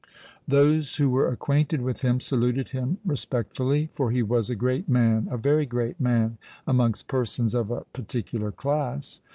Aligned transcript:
Those 0.47 0.95
who 0.95 1.11
were 1.11 1.27
acquainted 1.31 1.79
with 1.83 2.01
him 2.01 2.19
saluted 2.19 2.69
him 2.69 2.97
respectfully; 3.05 3.91
for 3.93 4.09
he 4.09 4.23
was 4.23 4.49
a 4.49 4.55
great 4.55 4.89
man—a 4.89 5.37
very 5.37 5.67
great 5.67 5.99
man—amongst 5.99 7.07
persons 7.07 7.53
of 7.53 7.69
a 7.69 7.81
particular 7.93 8.51
class. 8.51 9.21